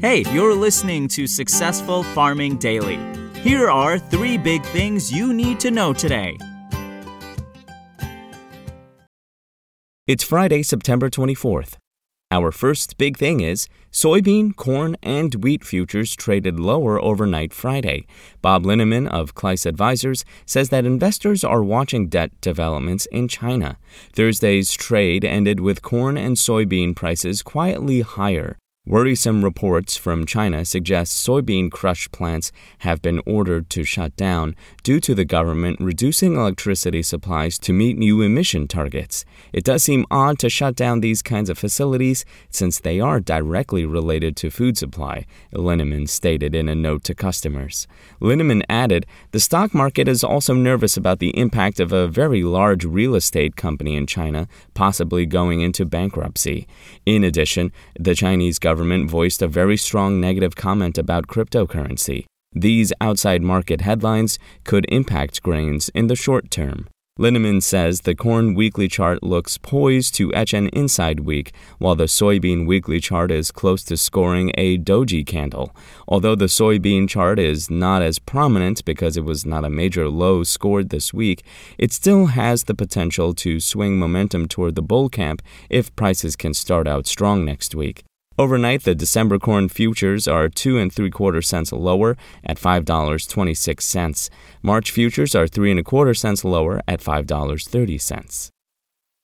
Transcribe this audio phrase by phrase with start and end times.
[0.00, 2.98] Hey, you're listening to Successful Farming Daily.
[3.40, 6.36] Here are three big things you need to know today.
[10.06, 11.76] It's Friday, September 24th.
[12.30, 18.06] Our first big thing is soybean, corn, and wheat futures traded lower overnight Friday.
[18.42, 23.78] Bob Linneman of Kluis Advisors says that investors are watching debt developments in China.
[24.12, 28.58] Thursday's trade ended with corn and soybean prices quietly higher.
[28.88, 35.00] Worrisome reports from China suggest soybean crush plants have been ordered to shut down due
[35.00, 39.24] to the government reducing electricity supplies to meet new emission targets.
[39.52, 43.84] It does seem odd to shut down these kinds of facilities since they are directly
[43.84, 47.88] related to food supply, Linneman stated in a note to customers.
[48.20, 52.84] Linneman added, The stock market is also nervous about the impact of a very large
[52.84, 56.68] real estate company in China possibly going into bankruptcy.
[57.04, 62.26] In addition, the Chinese government government voiced a very strong negative comment about cryptocurrency.
[62.52, 66.86] These outside market headlines could impact grains in the short term.
[67.18, 72.04] Linneman says the corn weekly chart looks poised to etch an inside week, while the
[72.04, 75.74] soybean weekly chart is close to scoring a doji candle.
[76.06, 80.44] Although the soybean chart is not as prominent because it was not a major low
[80.44, 81.42] scored this week,
[81.78, 85.40] it still has the potential to swing momentum toward the bull camp
[85.70, 88.04] if prices can start out strong next week.
[88.38, 93.26] Overnight, the December corn futures are two and three quarter cents lower at five dollars
[93.26, 94.28] twenty six cents.
[94.62, 98.50] March futures are three and a quarter cents lower at five dollars thirty cents.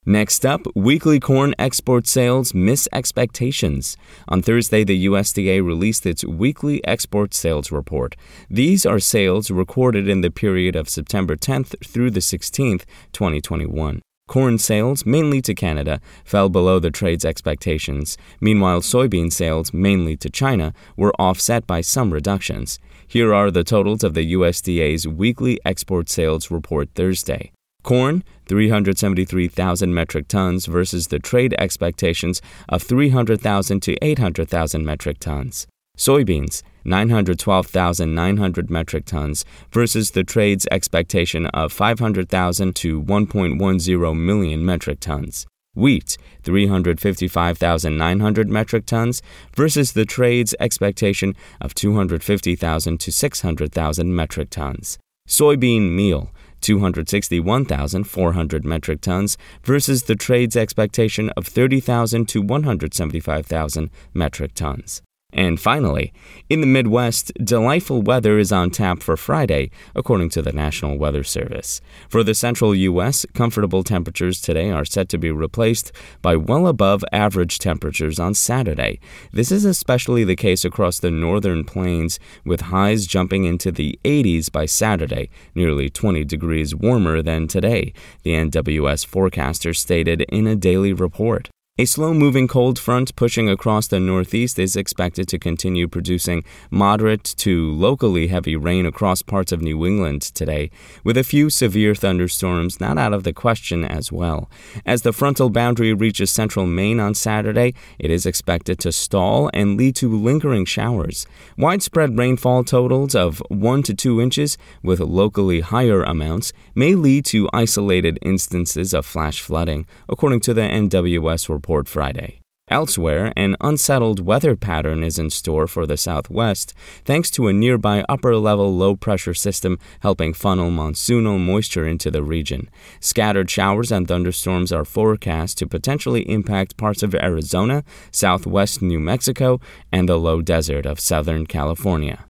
[0.07, 3.99] Next up, weekly corn export sales miss expectations.
[4.29, 8.17] On Thursday, the USDA released its weekly export sales report.
[8.49, 14.01] These are sales recorded in the period of September 10th through the 16th, 2021.
[14.29, 18.17] Corn sales, mainly to Canada, fell below the trade's expectations.
[18.41, 22.79] Meanwhile, soybean sales, mainly to China, were offset by some reductions.
[23.07, 27.53] Here are the totals of the USDA's weekly export sales report Thursday.
[27.83, 35.67] Corn, 373,000 metric tons versus the trade expectations of 300,000 to 800,000 metric tons.
[35.97, 45.47] Soybeans, 912,900 metric tons versus the trade's expectation of 500,000 to 1.10 million metric tons.
[45.75, 49.23] Wheat, 355,900 metric tons
[49.55, 54.99] versus the trade's expectation of 250,000 to 600,000 metric tons.
[55.29, 56.33] Soybean meal,
[56.63, 65.01] 261,400 metric tons versus the trade's expectation of 30,000 to 175,000 metric tons.
[65.35, 66.13] And finally,
[66.51, 71.25] in the Midwest, delightful weather is on tap for Friday, according to the National Weather
[71.25, 71.81] Service.
[72.11, 77.03] For the central U.S., comfortable temperatures today are set to be replaced by well above
[77.13, 79.01] average temperatures on Saturday.
[79.33, 84.53] This is especially the case across the northern plains, with highs jumping into the 80s
[84.53, 90.93] by Saturday, nearly 20 degrees warmer than today, the NWS forecaster stated in a daily
[90.93, 91.49] report.
[91.79, 97.25] A slow moving cold front pushing across the northeast is expected to continue producing moderate
[97.39, 100.71] to locally heavy rain across parts of New England today,
[101.03, 104.51] with a few severe thunderstorms not out of the question as well.
[104.85, 109.79] As the frontal boundary reaches central Maine on Saturday, it is expected to stall and
[109.79, 111.27] lead to lingering showers.
[111.57, 117.49] Widespread rainfall totals of 1 to 2 inches, with locally higher amounts, may lead to
[117.55, 122.43] isolated instances of flash flooding, according to the NWS report Friday.
[122.69, 126.73] Elsewhere, an unsettled weather pattern is in store for the southwest,
[127.05, 132.23] thanks to a nearby upper level low pressure system helping funnel monsoonal moisture into the
[132.23, 132.71] region.
[133.01, 139.61] Scattered showers and thunderstorms are forecast to potentially impact parts of Arizona, southwest New Mexico,
[139.93, 142.25] and the low desert of southern California.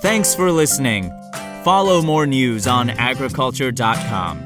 [0.00, 1.10] Thanks for listening.
[1.62, 4.44] Follow more news on agriculture.com.